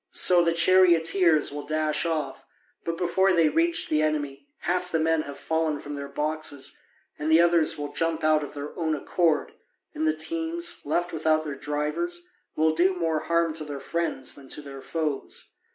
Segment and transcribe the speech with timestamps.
[0.13, 2.43] So the charioteers will dash off,
[2.83, 6.75] but before they reach the enemy half the men have fallen from their boxes,
[7.19, 9.53] and the others will jump out of their own accord,
[9.93, 14.49] and the teams, left without their drivers, will do more harm to their friends than
[14.49, 15.51] to their foes.